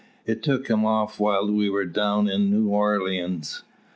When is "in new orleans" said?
2.27-3.61